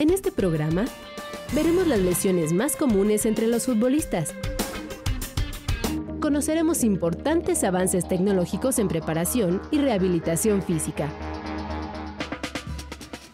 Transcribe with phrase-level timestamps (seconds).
[0.00, 0.84] En este programa
[1.54, 4.32] veremos las lesiones más comunes entre los futbolistas.
[6.20, 11.08] Conoceremos importantes avances tecnológicos en preparación y rehabilitación física.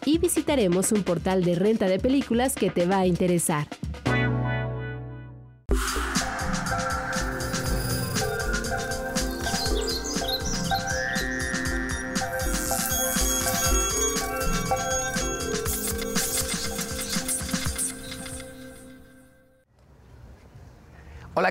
[0.05, 3.67] Y visitaremos un portal de renta de películas que te va a interesar.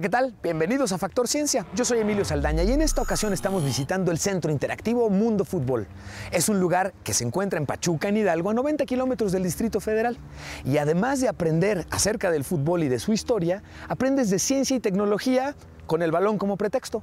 [0.04, 0.34] ¿Qué tal?
[0.42, 1.64] Bienvenidos a Factor Ciencia.
[1.74, 5.86] Yo soy Emilio Saldaña y en esta ocasión estamos visitando el Centro Interactivo Mundo Fútbol.
[6.30, 9.80] Es un lugar que se encuentra en Pachuca, en Hidalgo, a 90 kilómetros del Distrito
[9.80, 10.18] Federal.
[10.62, 14.80] Y además de aprender acerca del fútbol y de su historia, aprendes de ciencia y
[14.80, 15.54] tecnología
[15.86, 17.02] con el balón como pretexto.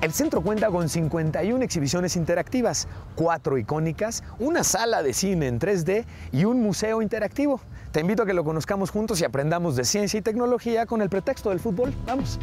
[0.00, 6.06] El centro cuenta con 51 exhibiciones interactivas, cuatro icónicas, una sala de cine en 3D
[6.32, 7.60] y un museo interactivo.
[7.94, 11.08] Te invito a que lo conozcamos juntos y aprendamos de ciencia y tecnología con el
[11.08, 11.94] pretexto del fútbol.
[12.08, 12.40] Vamos.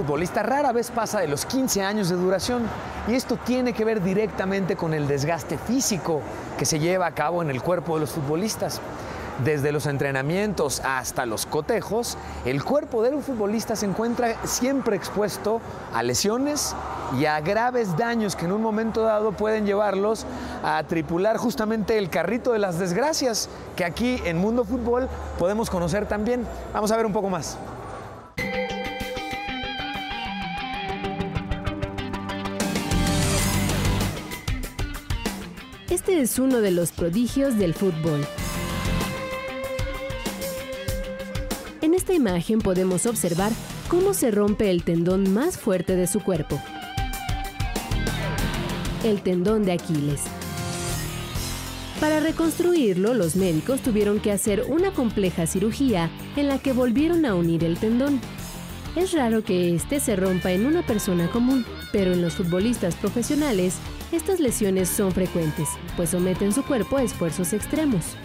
[0.00, 2.62] Futbolista rara vez pasa de los 15 años de duración
[3.06, 6.22] y esto tiene que ver directamente con el desgaste físico
[6.58, 8.80] que se lleva a cabo en el cuerpo de los futbolistas.
[9.44, 15.60] Desde los entrenamientos hasta los cotejos, el cuerpo de un futbolista se encuentra siempre expuesto
[15.92, 16.74] a lesiones
[17.18, 20.24] y a graves daños que en un momento dado pueden llevarlos
[20.64, 26.06] a tripular justamente el carrito de las desgracias que aquí en Mundo Fútbol podemos conocer
[26.06, 26.46] también.
[26.72, 27.58] Vamos a ver un poco más.
[36.10, 38.26] Este es uno de los prodigios del fútbol.
[41.82, 43.52] En esta imagen podemos observar
[43.86, 46.60] cómo se rompe el tendón más fuerte de su cuerpo,
[49.04, 50.22] el tendón de Aquiles.
[52.00, 57.36] Para reconstruirlo, los médicos tuvieron que hacer una compleja cirugía en la que volvieron a
[57.36, 58.20] unir el tendón.
[58.96, 63.76] Es raro que este se rompa en una persona común, pero en los futbolistas profesionales
[64.12, 68.16] estas lesiones son frecuentes, pues someten su cuerpo a esfuerzos extremos.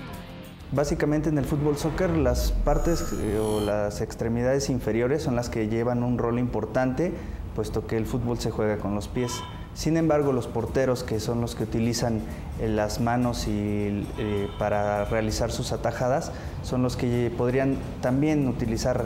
[0.71, 5.67] Básicamente en el fútbol soccer las partes eh, o las extremidades inferiores son las que
[5.67, 7.13] llevan un rol importante,
[7.53, 9.31] puesto que el fútbol se juega con los pies.
[9.75, 12.21] Sin embargo, los porteros, que son los que utilizan
[12.59, 16.31] eh, las manos y, eh, para realizar sus atajadas,
[16.63, 19.05] son los que podrían también utilizar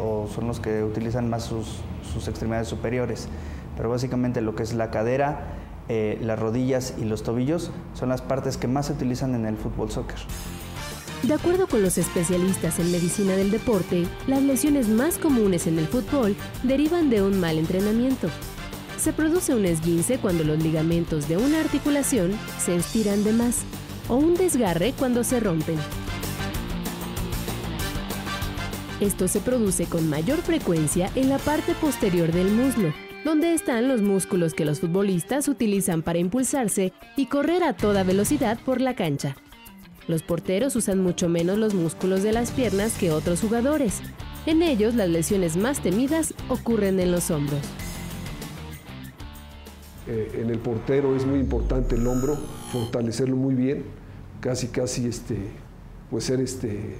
[0.00, 1.80] o son los que utilizan más sus,
[2.12, 3.28] sus extremidades superiores.
[3.76, 8.22] Pero básicamente lo que es la cadera, eh, las rodillas y los tobillos son las
[8.22, 10.18] partes que más se utilizan en el fútbol soccer.
[11.22, 15.86] De acuerdo con los especialistas en medicina del deporte, las lesiones más comunes en el
[15.86, 18.28] fútbol derivan de un mal entrenamiento.
[18.98, 23.62] Se produce un esguince cuando los ligamentos de una articulación se estiran de más
[24.08, 25.78] o un desgarre cuando se rompen.
[29.00, 32.92] Esto se produce con mayor frecuencia en la parte posterior del muslo,
[33.24, 38.58] donde están los músculos que los futbolistas utilizan para impulsarse y correr a toda velocidad
[38.64, 39.36] por la cancha.
[40.06, 44.02] Los porteros usan mucho menos los músculos de las piernas que otros jugadores.
[44.44, 47.62] En ellos las lesiones más temidas ocurren en los hombros.
[50.06, 52.36] Eh, en el portero es muy importante el hombro,
[52.70, 53.84] fortalecerlo muy bien,
[54.40, 55.38] casi casi este,
[56.10, 56.98] pues ser este,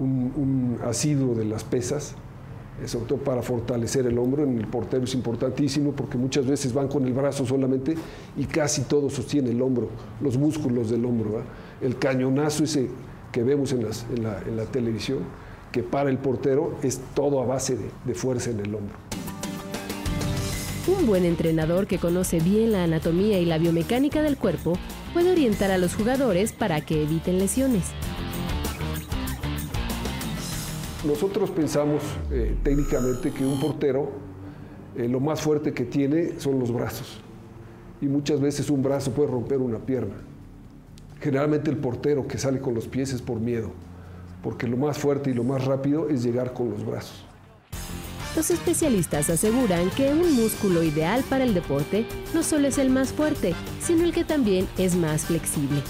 [0.00, 2.16] un, un asiduo de las pesas,
[2.86, 4.44] sobre todo para fortalecer el hombro.
[4.44, 7.94] En el portero es importantísimo porque muchas veces van con el brazo solamente
[8.36, 9.88] y casi todo sostiene el hombro,
[10.20, 11.42] los músculos del hombro.
[11.80, 12.88] El cañonazo ese
[13.32, 13.82] que vemos en,
[14.22, 15.18] la, televisión,
[15.72, 18.96] que para el portero es todo a base de, de fuerza en el hombro.
[20.86, 24.78] Un buen entrenador que conoce bien la anatomía y la biomecánica del cuerpo
[25.12, 27.92] puede orientar a los jugadores para que eviten lesiones.
[31.04, 32.02] Nosotros pensamos
[32.32, 34.10] eh, técnicamente que un portero
[34.96, 37.20] eh, lo más fuerte que tiene son los brazos.
[38.00, 40.16] Y muchas veces un brazo puede romper una pierna.
[41.20, 43.70] Generalmente el portero que sale con los pies es por miedo,
[44.42, 47.24] porque lo más fuerte y lo más rápido es llegar con los brazos.
[48.36, 53.12] Los especialistas aseguran que un músculo ideal para el deporte no solo es el más
[53.12, 55.80] fuerte, sino el que también es más flexible.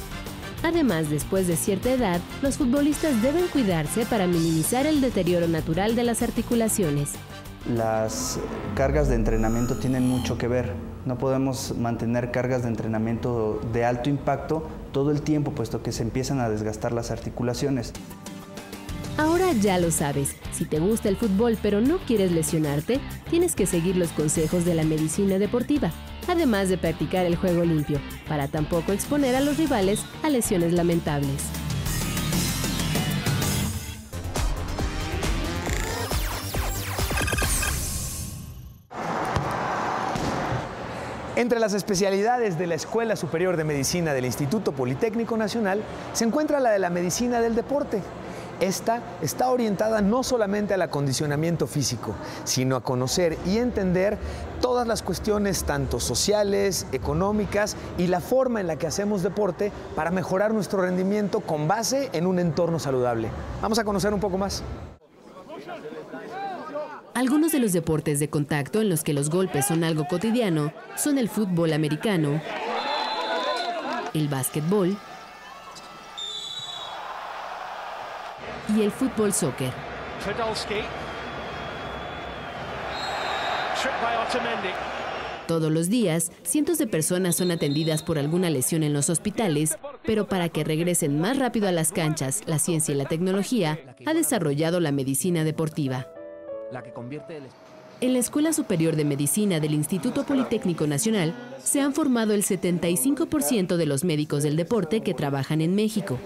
[0.63, 6.05] Además, después de cierta edad, los futbolistas deben cuidarse para minimizar el deterioro natural de
[6.05, 7.13] las articulaciones.
[7.75, 8.39] las
[8.75, 10.73] cargas de entrenamiento tienen mucho que ver.
[11.05, 16.03] No podemos mantener cargas de entrenamiento de alto impacto todo el tiempo, puesto que se
[16.03, 17.93] empiezan a desgastar las articulaciones.
[19.19, 23.01] Ahora ya lo sabes, si te gusta el fútbol pero no quieres lesionarte,
[23.31, 25.91] tienes que seguir los consejos de la medicina deportiva,
[26.29, 31.43] además de practicar el juego limpio, para tampoco exponer a los rivales a lesiones lamentables.
[41.39, 46.59] Entre las especialidades de la Escuela Superior de Medicina del Instituto Politécnico Nacional se encuentra
[46.59, 48.03] la de la medicina del deporte.
[48.61, 54.19] Esta está orientada no solamente al acondicionamiento físico, sino a conocer y entender
[54.61, 60.11] todas las cuestiones tanto sociales, económicas y la forma en la que hacemos deporte para
[60.11, 63.29] mejorar nuestro rendimiento con base en un entorno saludable.
[63.63, 64.65] Vamos a conocer un poco más.
[67.15, 71.19] Algunos de los deportes de contacto en los que los golpes son algo cotidiano son
[71.19, 72.41] el fútbol americano,
[74.15, 74.97] el básquetbol
[78.77, 79.73] y el fútbol soccer.
[85.47, 90.29] Todos los días, cientos de personas son atendidas por alguna lesión en los hospitales, pero
[90.29, 94.81] para que regresen más rápido a las canchas, la ciencia y la tecnología ha desarrollado
[94.81, 96.07] la medicina deportiva
[98.01, 103.77] En la Escuela Superior de Medicina del Instituto Politécnico Nacional se han formado el 75%
[103.77, 106.19] de los médicos del deporte que trabajan en México.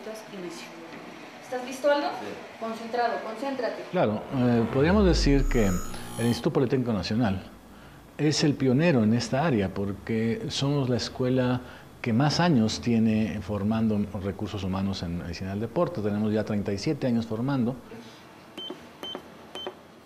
[1.53, 2.07] ¿Estás listo, Aldo?
[2.59, 3.83] Concentrado, concéntrate.
[3.91, 7.43] Claro, eh, podríamos decir que el Instituto Politécnico Nacional
[8.17, 11.61] es el pionero en esta área porque somos la escuela
[12.01, 16.01] que más años tiene formando recursos humanos en medicina del deporte.
[16.01, 17.77] Tenemos ya 37 años formando.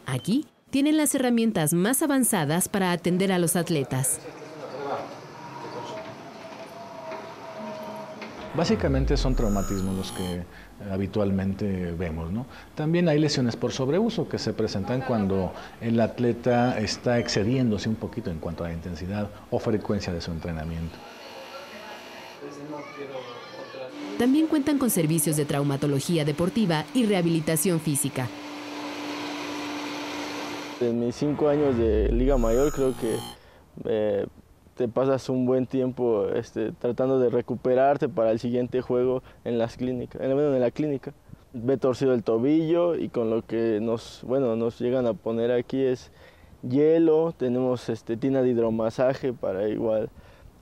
[0.04, 4.18] Aquí tienen las herramientas más avanzadas para atender a los atletas.
[8.56, 10.42] Básicamente son traumatismos los que
[10.90, 12.32] habitualmente vemos.
[12.32, 12.46] ¿no?
[12.74, 18.30] También hay lesiones por sobreuso que se presentan cuando el atleta está excediéndose un poquito
[18.30, 20.96] en cuanto a la intensidad o frecuencia de su entrenamiento.
[24.18, 28.26] También cuentan con servicios de traumatología deportiva y rehabilitación física.
[30.80, 33.16] En mis cinco años de Liga Mayor creo que
[33.84, 34.26] eh,
[34.76, 39.76] te pasas un buen tiempo este, tratando de recuperarte para el siguiente juego en las
[39.76, 41.14] clínicas, en, en la clínica.
[41.54, 45.82] Me torcido el tobillo y con lo que nos, bueno, nos llegan a poner aquí
[45.82, 46.12] es
[46.62, 50.10] hielo, tenemos este, tina de hidromasaje para igual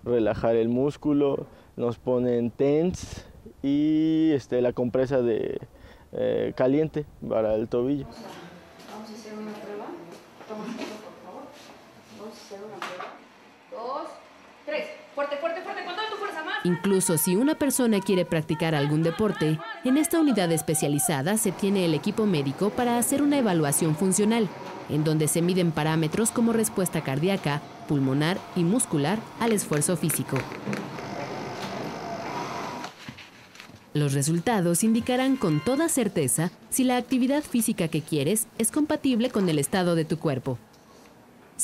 [0.05, 1.47] relajar el músculo,
[1.77, 3.27] nos ponen TENS
[3.63, 5.61] y este, la compresa de
[6.13, 8.07] eh, caliente para el tobillo.
[16.67, 21.93] Incluso si una persona quiere practicar algún deporte, en esta unidad especializada se tiene el
[21.93, 24.49] equipo médico para hacer una evaluación funcional,
[24.89, 30.39] en donde se miden parámetros como respuesta cardíaca, pulmonar y muscular al esfuerzo físico.
[33.93, 39.51] Los resultados indicarán con toda certeza si la actividad física que quieres es compatible con
[39.51, 40.59] el estado de tu cuerpo.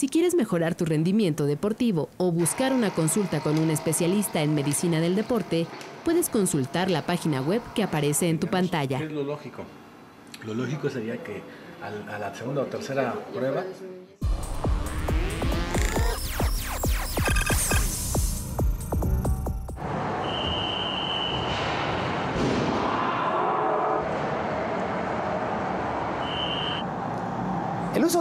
[0.01, 4.99] Si quieres mejorar tu rendimiento deportivo o buscar una consulta con un especialista en medicina
[4.99, 5.67] del deporte,
[6.07, 8.97] puedes consultar la página web que aparece en tu pantalla.
[8.97, 9.63] ¿Qué es lo lógico?
[10.47, 11.43] Lo lógico sería que
[11.83, 13.63] a la segunda o tercera prueba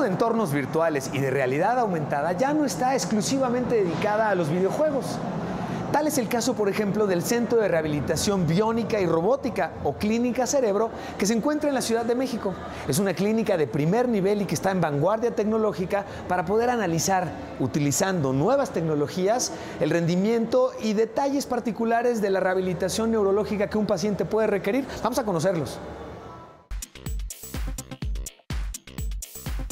[0.01, 5.17] de entornos virtuales y de realidad aumentada ya no está exclusivamente dedicada a los videojuegos.
[5.91, 10.45] Tal es el caso, por ejemplo, del Centro de Rehabilitación Biónica y Robótica o Clínica
[10.45, 12.53] Cerebro que se encuentra en la Ciudad de México.
[12.87, 17.31] Es una clínica de primer nivel y que está en vanguardia tecnológica para poder analizar,
[17.59, 24.25] utilizando nuevas tecnologías, el rendimiento y detalles particulares de la rehabilitación neurológica que un paciente
[24.25, 24.85] puede requerir.
[25.01, 25.79] Vamos a conocerlos.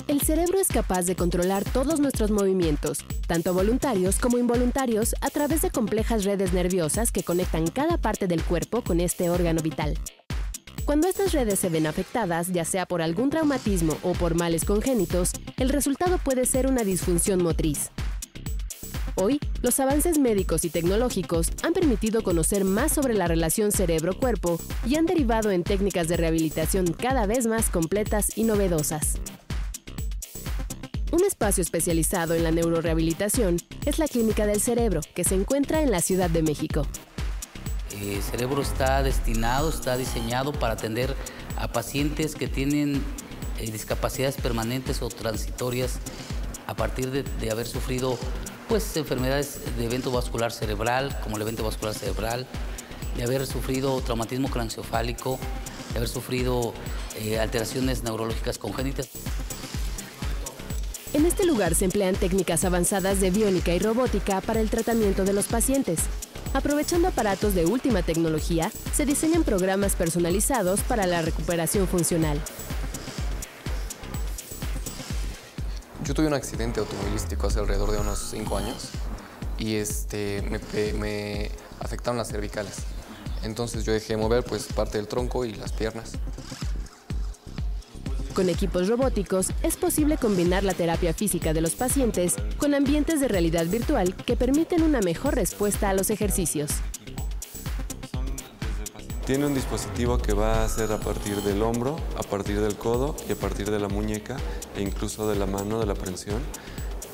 [0.07, 5.61] El cerebro es capaz de controlar todos nuestros movimientos, tanto voluntarios como involuntarios, a través
[5.61, 9.97] de complejas redes nerviosas que conectan cada parte del cuerpo con este órgano vital.
[10.85, 15.31] Cuando estas redes se ven afectadas, ya sea por algún traumatismo o por males congénitos,
[15.57, 17.89] el resultado puede ser una disfunción motriz.
[19.15, 24.95] Hoy, los avances médicos y tecnológicos han permitido conocer más sobre la relación cerebro-cuerpo y
[24.95, 29.19] han derivado en técnicas de rehabilitación cada vez más completas y novedosas.
[31.09, 35.89] Un espacio especializado en la neurorehabilitación es la Clínica del Cerebro, que se encuentra en
[35.89, 36.85] la Ciudad de México.
[38.01, 41.15] El cerebro está destinado, está diseñado para atender
[41.55, 43.01] a pacientes que tienen
[43.57, 45.99] eh, discapacidades permanentes o transitorias
[46.67, 48.19] a partir de, haber sufrido
[48.67, 52.45] pues, enfermedades de evento vascular cerebral, como el evento vascular cerebral,
[53.15, 55.39] de haber sufrido traumatismo craneoencefálico,
[55.93, 56.73] de haber sufrido
[57.21, 59.07] eh, alteraciones neurológicas congénitas.
[61.27, 65.47] Este lugar se emplean técnicas avanzadas de biónica y robótica para el tratamiento de los
[65.47, 65.99] pacientes.
[66.53, 72.41] Aprovechando aparatos de última tecnología, se diseñan programas personalizados para la recuperación funcional.
[76.05, 78.91] Yo tuve un accidente automovilístico hace alrededor de unos 5 años
[79.57, 82.75] y este, me, me afectaron las cervicales.
[83.43, 86.13] Entonces yo dejé de mover pues parte del tronco y las piernas.
[88.37, 93.27] Con equipos robóticos es posible combinar la terapia física de los pacientes con ambientes de
[93.27, 96.69] realidad virtual que permiten una mejor respuesta a los ejercicios.
[99.25, 103.15] Tiene un dispositivo que va a hacer a partir del hombro, a partir del codo
[103.27, 104.37] y a partir de la muñeca
[104.75, 106.39] e incluso de la mano, de la prensión,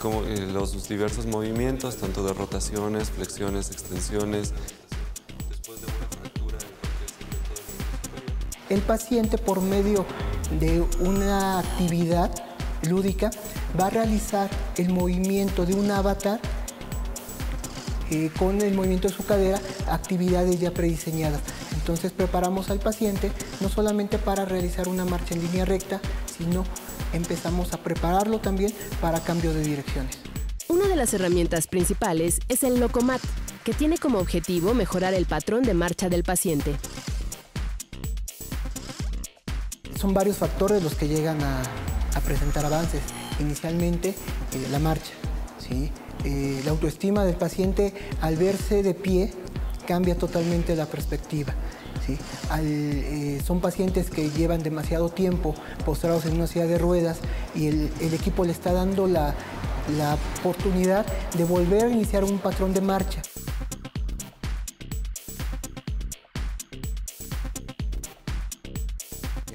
[0.01, 4.53] como eh, los diversos movimientos, tanto de rotaciones, flexiones, extensiones,
[8.69, 10.05] el paciente por medio
[10.59, 12.31] de una actividad
[12.83, 13.31] lúdica
[13.79, 16.39] va a realizar el movimiento de un avatar
[18.09, 21.41] eh, con el movimiento de su cadera, actividades ya prediseñadas.
[21.73, 25.99] Entonces preparamos al paciente no solamente para realizar una marcha en línea recta,
[26.37, 26.63] sino
[27.13, 30.17] empezamos a prepararlo también para cambio de direcciones.
[30.67, 33.21] Una de las herramientas principales es el Locomat,
[33.63, 36.75] que tiene como objetivo mejorar el patrón de marcha del paciente
[40.03, 41.63] son varios factores los que llegan a,
[42.25, 43.01] presentar avances.
[43.39, 45.13] Inicialmente, eh, la marcha.
[46.25, 49.31] Eh, la autoestima del paciente al verse de pie
[49.87, 51.53] cambia totalmente la perspectiva.
[52.59, 55.55] Eh, son pacientes que llevan demasiado tiempo
[55.85, 57.19] postrados en una silla de ruedas
[57.55, 59.33] y el, equipo le está dando la,
[59.97, 61.05] la oportunidad
[61.37, 63.21] de volver a iniciar un patrón de marcha.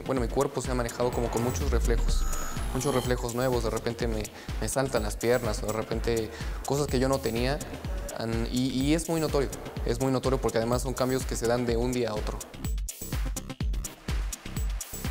[0.08, 2.24] Bueno, mi cuerpo se ha manejado como con muchos reflejos,
[2.72, 4.22] muchos reflejos nuevos, de repente me,
[4.66, 6.30] saltan las piernas o de repente
[6.64, 7.58] cosas que yo no tenía
[8.50, 9.50] y, y es muy notorio,
[9.84, 12.38] es muy notorio porque además son cambios que se dan de un día a otro.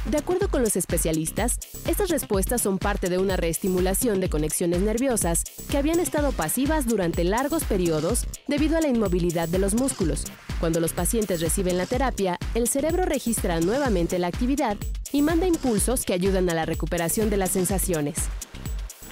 [0.09, 5.43] De acuerdo con los especialistas, estas respuestas son parte de una reestimulación de conexiones nerviosas
[5.67, 10.23] que habían estado pasivas durante largos periodos debido a la inmovilidad de los músculos.
[10.59, 14.77] Cuando los pacientes reciben la terapia, el cerebro registra nuevamente la actividad
[15.11, 18.17] y manda impulsos que ayudan a la recuperación de las sensaciones.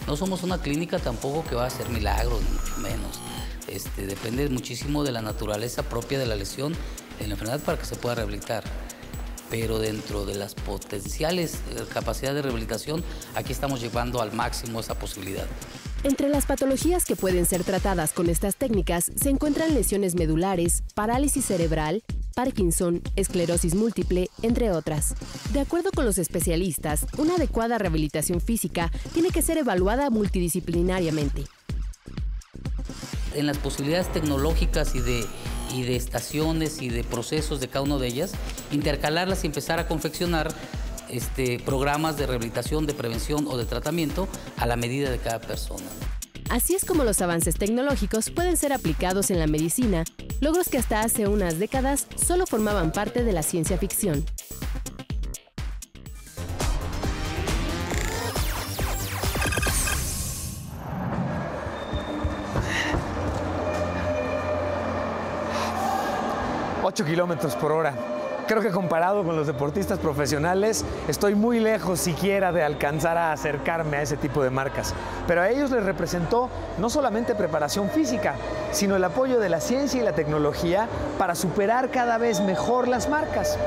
[0.07, 3.19] No somos una clínica tampoco que va a hacer milagros, ni mucho menos.
[3.67, 6.73] Este, depende muchísimo de la naturaleza propia de la lesión,
[7.19, 8.63] de la enfermedad para que se pueda rehabilitar
[9.49, 13.03] pero dentro de las potenciales eh, capacidades de rehabilitación,
[13.35, 15.45] aquí estamos llevando al máximo esa posibilidad.
[16.05, 21.45] Entre las patologías que pueden ser tratadas con estas técnicas se encuentran lesiones medulares, parálisis
[21.45, 22.03] cerebral,
[22.35, 25.15] Parkinson, esclerosis múltiple, entre otras.
[25.51, 31.45] De acuerdo con los especialistas, una adecuada rehabilitación física tiene que ser evaluada multidisciplinariamente.
[33.33, 38.33] En las posibilidades tecnológicas y de estaciones y de procesos de cada una de ellas,
[38.71, 40.53] intercalarlas y empezar a confeccionar
[41.09, 45.85] este, programas de rehabilitación, de prevención o de tratamiento a la medida de cada persona.
[46.49, 50.03] Así es como los avances tecnológicos pueden ser aplicados en la medicina,
[50.41, 54.23] logros que hasta hace unas décadas solo formaban parte de la ciencia ficción.
[66.95, 68.14] 8 kilómetros por hora.
[68.47, 73.97] Creo que comparado con los deportistas profesionales, estoy muy lejos siquiera de alcanzar a acercarme
[73.97, 74.93] a ese tipo de marcas.
[75.27, 78.35] Pero a ellos les representó no solamente preparación física,
[78.71, 80.87] sino el apoyo de la ciencia y la tecnología
[81.17, 83.57] para superar cada vez mejor las marcas.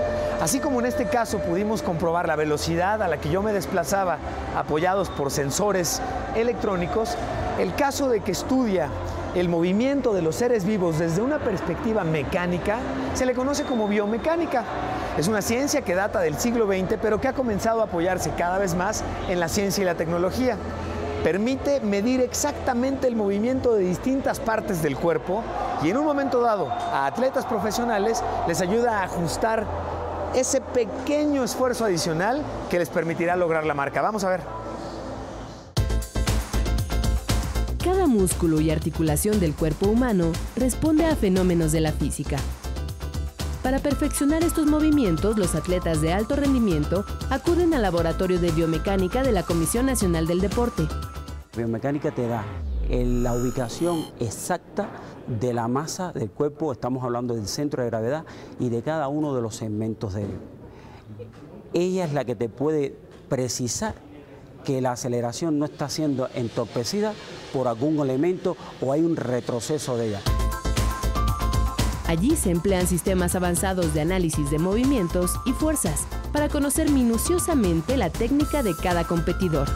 [0.41, 4.19] Así como en este caso pudimos comprobar la velocidad a la que yo me desplazaba
[4.57, 6.01] apoyados por sensores
[6.37, 7.17] electrónicos,
[7.59, 8.89] el caso de que estudia
[9.35, 12.79] el movimiento de los seres vivos desde una perspectiva mecánica
[13.15, 14.65] se le conoce como biomecánica.
[15.17, 18.59] Es una ciencia que data del siglo XX, pero que ha comenzado a apoyarse cada
[18.59, 20.57] vez más en la ciencia y la tecnología.
[21.25, 25.43] Permite medir exactamente el movimiento de distintas partes del cuerpo
[25.83, 29.67] y en un momento dado a atletas profesionales les ayuda a ajustar
[30.35, 34.01] ese pequeño esfuerzo adicional que les permitirá lograr la marca.
[34.01, 34.68] Vamos a ver.
[37.89, 42.37] Cada músculo y articulación del cuerpo humano responde a fenómenos de la física.
[43.63, 49.33] Para perfeccionar estos movimientos, los atletas de alto rendimiento acuden al laboratorio de biomecánica de
[49.33, 50.83] la Comisión Nacional del Deporte.
[51.57, 52.45] Biomecánica te da
[52.91, 54.91] la ubicación exacta
[55.27, 58.27] de la masa del cuerpo, estamos hablando del centro de gravedad
[58.61, 60.31] y de cada uno de los segmentos de él.
[61.73, 62.95] Ella es la que te puede
[63.31, 63.95] precisar
[64.65, 67.13] que la aceleración no está siendo entorpecida
[67.53, 70.21] por algún elemento o hay un retroceso de ella.
[72.07, 78.09] Allí se emplean sistemas avanzados de análisis de movimientos y fuerzas para conocer minuciosamente la
[78.09, 79.69] técnica de cada competidor.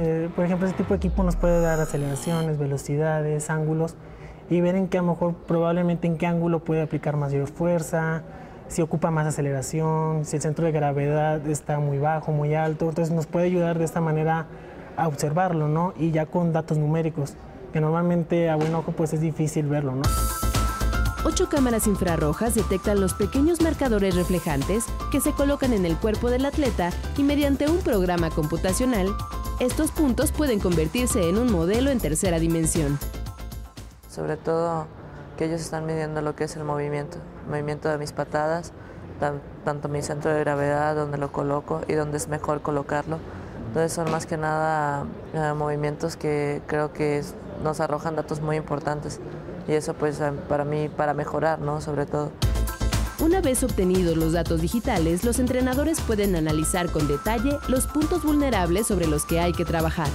[0.00, 3.94] Eh, por ejemplo, este tipo de equipo nos puede dar aceleraciones, velocidades, ángulos
[4.50, 8.22] y ver en qué a lo mejor probablemente en qué ángulo puede aplicar mayor fuerza,
[8.68, 12.88] si ocupa más aceleración, si el centro de gravedad está muy bajo, muy alto.
[12.88, 14.46] Entonces nos puede ayudar de esta manera
[14.96, 15.94] a observarlo, ¿no?
[15.96, 17.34] Y ya con datos numéricos,
[17.72, 20.02] que normalmente a buen ojo pues es difícil verlo, ¿no?
[21.24, 26.46] Ocho cámaras infrarrojas detectan los pequeños marcadores reflejantes que se colocan en el cuerpo del
[26.46, 29.08] atleta y mediante un programa computacional,
[29.60, 32.98] estos puntos pueden convertirse en un modelo en tercera dimensión.
[34.08, 34.86] Sobre todo
[35.38, 38.72] que ellos están midiendo lo que es el movimiento, el movimiento de mis patadas,
[39.64, 43.18] tanto mi centro de gravedad, donde lo coloco y donde es mejor colocarlo.
[43.68, 47.22] Entonces son más que nada eh, movimientos que creo que
[47.62, 49.20] nos arrojan datos muy importantes
[49.68, 51.80] y eso pues eh, para mí, para mejorar, ¿no?
[51.80, 52.32] Sobre todo.
[53.20, 58.88] Una vez obtenidos los datos digitales, los entrenadores pueden analizar con detalle los puntos vulnerables
[58.88, 60.08] sobre los que hay que trabajar.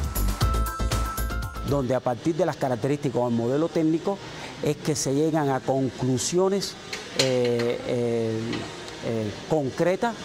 [1.70, 4.18] Donde a partir de las características del modelo técnico
[4.64, 6.76] es que se llegan a conclusiones
[7.20, 8.40] eh, eh,
[9.06, 10.16] eh, concretas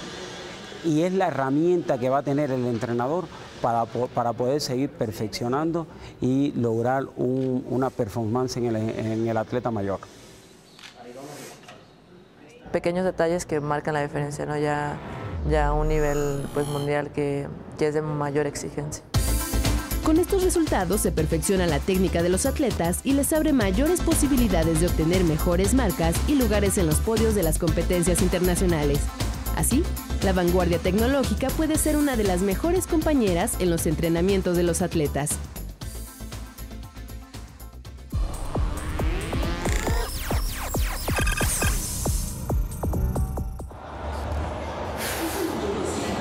[0.85, 3.25] y es la herramienta que va a tener el entrenador
[3.61, 5.89] para, poder seguir perfeccionando
[6.21, 9.99] y lograr una performance en el, atleta mayor.
[12.71, 14.57] Pequeños detalles que marcan la diferencia, ¿no?
[14.57, 14.97] ya,
[15.51, 17.49] ya a un nivel pues, mundial que
[17.81, 19.03] es de mayor exigencia.
[20.09, 24.81] Con estos resultados se perfecciona la técnica de los atletas y les abre mayores posibilidades
[24.81, 29.01] de obtener mejores marcas y lugares en los podios de las competencias internacionales.
[29.55, 29.83] Así,
[30.25, 34.81] la vanguardia tecnológica puede ser una de las mejores compañeras en los entrenamientos de los
[34.81, 35.33] atletas.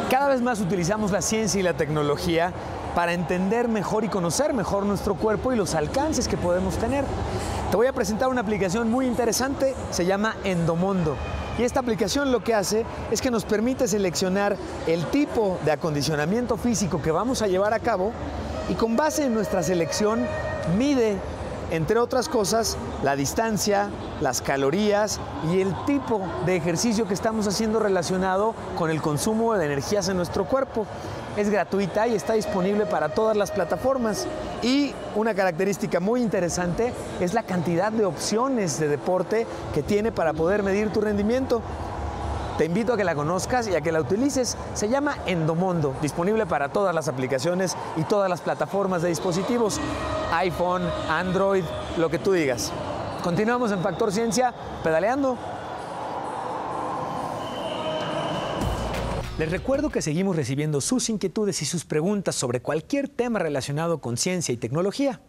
[0.10, 2.54] Cada vez más utilizamos la ciencia y la tecnología
[2.98, 7.06] para entender mejor y conocer mejor nuestro cuerpo y los alcances que podemos tener.
[7.70, 11.16] Te voy a presentar una aplicación muy interesante, se llama Endomondo.
[11.60, 14.58] Y esta aplicación lo que hace es que nos permite seleccionar
[14.88, 18.14] el tipo de acondicionamiento físico que vamos a llevar a cabo
[18.68, 20.26] y con base en nuestra selección
[20.76, 21.18] mide,
[21.70, 25.20] entre otras cosas, la distancia, las calorías
[25.54, 30.18] y el tipo de ejercicio que estamos haciendo relacionado con el consumo de energías en
[30.18, 30.88] nuestro cuerpo
[31.38, 34.28] es gratuita y está disponible para todas las plataformas.
[34.64, 40.34] Y una característica muy interesante es la cantidad de opciones de deporte que tiene para
[40.34, 41.62] poder medir tu rendimiento.
[42.58, 44.58] Te invito a que la conozcas y a que la utilices.
[44.74, 49.80] Se llama Endomondo, disponible para todas las aplicaciones y todas las plataformas de dispositivos,
[50.34, 51.64] iPhone, Android,
[51.98, 52.72] lo que tú digas.
[53.24, 55.38] Continuamos en Factor Ciencia, pedaleando.
[59.38, 64.18] Les recuerdo que seguimos recibiendo sus inquietudes y sus preguntas sobre cualquier tema relacionado con
[64.18, 65.22] ciencia y tecnología.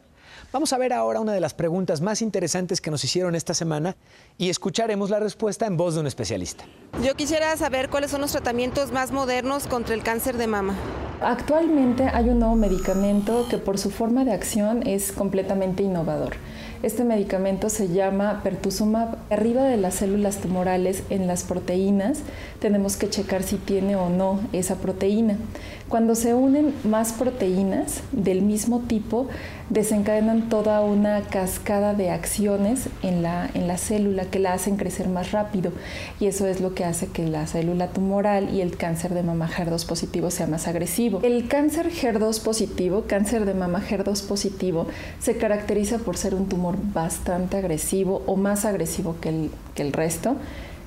[0.50, 3.98] Vamos a ver ahora una de las preguntas más interesantes que nos hicieron esta semana
[4.38, 6.64] y escucharemos la respuesta en voz de un especialista.
[7.04, 10.74] Yo quisiera saber cuáles son los tratamientos más modernos contra el cáncer de mama.
[11.20, 16.36] Actualmente hay un nuevo medicamento que por su forma de acción es completamente innovador.
[16.80, 19.16] Este medicamento se llama pertuzumab.
[19.30, 22.20] Arriba de las células tumorales, en las proteínas,
[22.60, 25.38] tenemos que checar si tiene o no esa proteína.
[25.88, 29.26] Cuando se unen más proteínas del mismo tipo,
[29.70, 35.08] desencadenan toda una cascada de acciones en la, en la célula que la hacen crecer
[35.08, 35.72] más rápido.
[36.20, 39.48] Y eso es lo que hace que la célula tumoral y el cáncer de mama
[39.48, 41.20] HER2 positivo sea más agresivo.
[41.22, 44.86] El cáncer HER2 positivo, cáncer de mama HER2 positivo,
[45.18, 49.92] se caracteriza por ser un tumor bastante agresivo o más agresivo que el, que el
[49.92, 50.36] resto.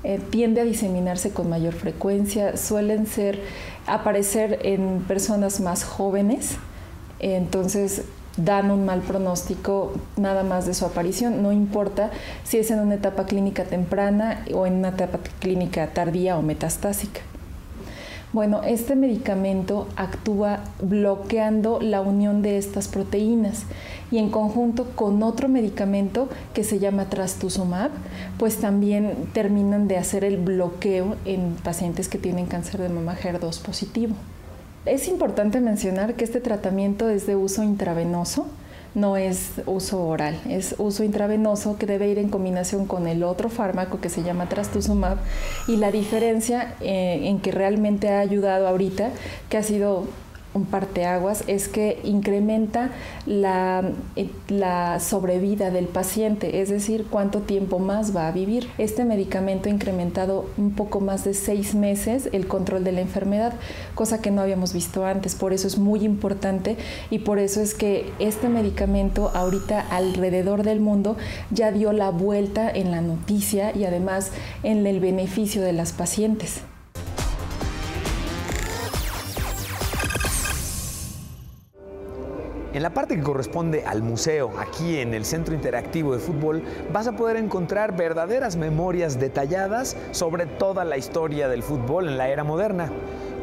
[0.03, 3.39] Eh, tiende a diseminarse con mayor frecuencia, suelen ser
[3.85, 6.57] aparecer en personas más jóvenes,
[7.19, 8.03] entonces
[8.35, 12.09] dan un mal pronóstico nada más de su aparición, no importa
[12.43, 17.21] si es en una etapa clínica temprana o en una etapa clínica tardía o metastásica.
[18.33, 23.63] Bueno, este medicamento actúa bloqueando la unión de estas proteínas
[24.09, 27.91] y en conjunto con otro medicamento que se llama trastuzumab,
[28.39, 33.61] pues también terminan de hacer el bloqueo en pacientes que tienen cáncer de mama HER2
[33.61, 34.15] positivo.
[34.85, 38.47] Es importante mencionar que este tratamiento es de uso intravenoso,
[38.93, 43.49] no es uso oral, es uso intravenoso que debe ir en combinación con el otro
[43.49, 45.17] fármaco que se llama trastuzumab.
[45.67, 49.11] Y la diferencia eh, en que realmente ha ayudado ahorita,
[49.49, 50.07] que ha sido
[50.53, 52.89] un parteaguas es que incrementa
[53.25, 53.83] la,
[54.15, 58.67] eh, la, sobrevida del paciente, es decir, cuánto tiempo más va a vivir.
[58.77, 63.53] Este medicamento ha incrementado un poco más de seis meses el control de la enfermedad,
[63.95, 65.35] cosa que no habíamos visto antes.
[65.35, 66.77] Por eso es muy importante
[67.09, 71.17] y por eso es que este medicamento ahorita alrededor del mundo
[71.49, 74.31] ya dio la vuelta en la noticia y además
[74.63, 76.61] en el beneficio de las pacientes.
[82.73, 87.05] En la parte que corresponde al museo, aquí en el Centro Interactivo de Fútbol, vas
[87.05, 92.45] a poder encontrar verdaderas memorias detalladas sobre toda la historia del fútbol en la era
[92.45, 92.89] moderna.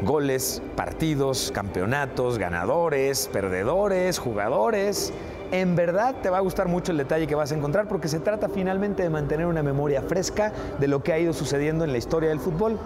[0.01, 5.13] Goles, partidos, campeonatos, ganadores, perdedores, jugadores,
[5.51, 8.19] en verdad te va a gustar mucho el detalle que vas a encontrar porque se
[8.19, 11.97] trata finalmente de mantener una memoria fresca de lo que ha ido sucediendo en la
[11.97, 12.77] historia del fútbol.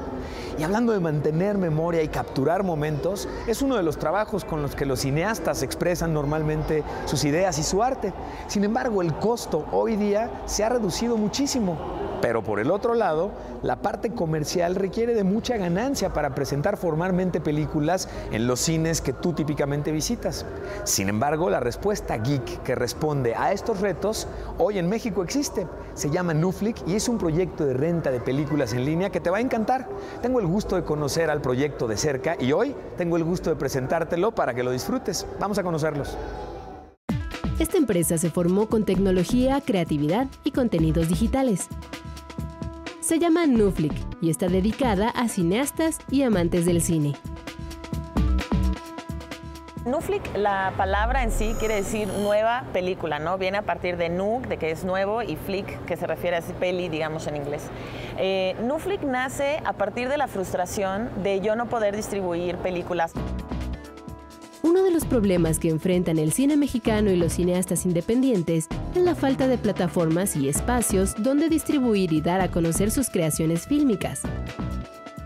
[0.57, 4.75] Y hablando de mantener memoria y capturar momentos, es uno de los trabajos con los
[4.75, 8.13] que los cineastas expresan normalmente sus ideas y su arte.
[8.47, 12.02] Sin embargo, el costo hoy día se ha reducido muchísimo.
[12.23, 13.31] Pero por el otro lado,
[13.63, 19.11] la parte comercial requiere de mucha ganancia para presentar formalmente películas en los cines que
[19.11, 20.45] tú típicamente visitas.
[20.85, 25.67] Sin embargo, la respuesta geek que responde a estos retos hoy en México existe.
[25.95, 29.29] Se llama Nuflick y es un proyecto de renta de películas en línea que te
[29.29, 29.89] va a encantar.
[30.21, 33.57] Tengo el gusto de conocer al proyecto de cerca y hoy tengo el gusto de
[33.57, 35.27] presentártelo para que lo disfrutes.
[35.41, 36.17] Vamos a conocerlos.
[37.59, 41.67] Esta empresa se formó con tecnología, creatividad y contenidos digitales.
[43.03, 47.15] Se llama Nuflick y está dedicada a cineastas y amantes del cine.
[49.85, 53.37] Nuflick, la palabra en sí quiere decir nueva película, ¿no?
[53.37, 56.41] Viene a partir de nu, de que es nuevo, y flick, que se refiere a
[56.61, 57.63] peli, digamos en inglés.
[58.17, 63.11] Eh, Nuflick nace a partir de la frustración de yo no poder distribuir películas.
[64.65, 69.13] Uno de los problemas que enfrentan el cine mexicano y los cineastas independientes es la
[69.13, 74.21] falta de plataformas y espacios donde distribuir y dar a conocer sus creaciones fílmicas.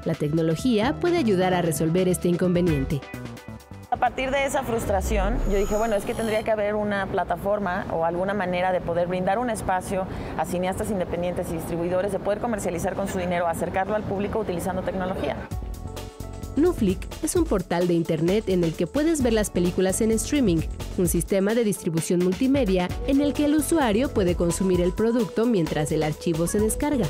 [0.06, 3.00] La tecnología puede ayudar a resolver este inconveniente.
[3.92, 7.86] A partir de esa frustración, yo dije, bueno, es que tendría que haber una plataforma
[7.92, 12.40] o alguna manera de poder brindar un espacio a cineastas independientes y distribuidores de poder
[12.40, 15.36] comercializar con su dinero, acercarlo al público utilizando tecnología.
[16.58, 20.58] Nuflick es un portal de Internet en el que puedes ver las películas en streaming,
[20.98, 25.92] un sistema de distribución multimedia en el que el usuario puede consumir el producto mientras
[25.92, 27.08] el archivo se descarga.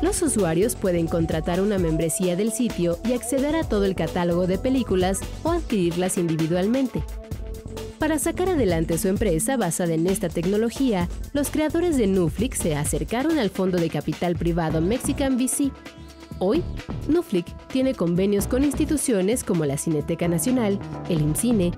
[0.00, 4.58] Los usuarios pueden contratar una membresía del sitio y acceder a todo el catálogo de
[4.58, 7.02] películas o adquirirlas individualmente.
[7.98, 13.38] Para sacar adelante su empresa basada en esta tecnología, los creadores de Nuflix se acercaron
[13.38, 15.70] al fondo de capital privado Mexican VC
[16.44, 16.64] Hoy,
[17.06, 20.76] Nuflick tiene convenios con instituciones como la Cineteca Nacional,
[21.08, 21.70] el IMCINE,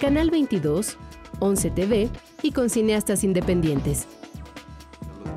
[0.00, 0.96] Canal 22,
[1.40, 2.08] 11 TV
[2.40, 4.06] y con cineastas independientes.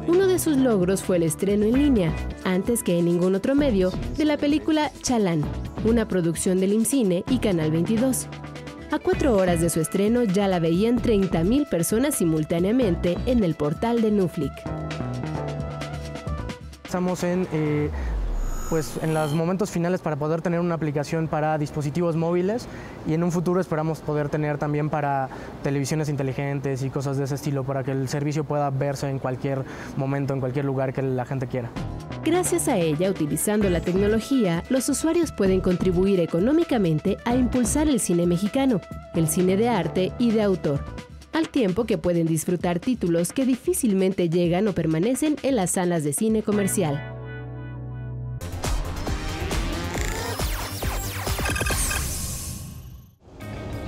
[0.05, 3.91] Uno de sus logros fue el estreno en línea, antes que en ningún otro medio,
[4.17, 5.41] de la película Chalán,
[5.84, 8.27] una producción del IMCINE y Canal 22.
[8.91, 14.03] A cuatro horas de su estreno ya la veían 30.000 personas simultáneamente en el portal
[14.03, 14.53] de Nuflick.
[16.89, 17.89] Estamos en eh,
[18.69, 22.67] pues en los momentos finales para poder tener una aplicación para dispositivos móviles
[23.08, 25.29] y en un futuro esperamos poder tener también para
[25.63, 29.63] televisiones inteligentes y cosas de ese estilo para que el servicio pueda verse en cualquier
[29.97, 31.71] momento, en cualquier lugar que la gente quiera.
[32.23, 38.27] Gracias a ella, utilizando la tecnología, los usuarios pueden contribuir económicamente a impulsar el cine
[38.27, 38.82] mexicano,
[39.15, 40.84] el cine de arte y de autor,
[41.34, 46.13] al tiempo que pueden disfrutar títulos que difícilmente llegan o permanecen en las salas de
[46.13, 47.18] cine comercial.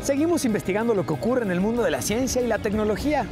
[0.01, 3.27] Seguimos investigando lo que ocurre en el mundo de la ciencia y la tecnología.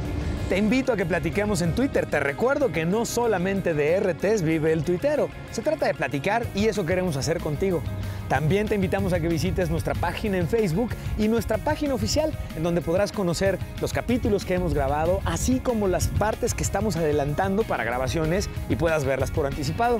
[0.48, 2.06] Te invito a que platiquemos en Twitter.
[2.06, 5.28] Te recuerdo que no solamente de RTs vive el tuitero.
[5.50, 7.82] Se trata de platicar y eso queremos hacer contigo.
[8.28, 12.62] También te invitamos a que visites nuestra página en Facebook y nuestra página oficial, en
[12.62, 17.64] donde podrás conocer los capítulos que hemos grabado, así como las partes que estamos adelantando
[17.64, 19.98] para grabaciones y puedas verlas por anticipado.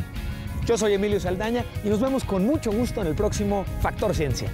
[0.66, 4.50] Yo soy Emilio Saldaña y nos vemos con mucho gusto en el próximo Factor Ciencia.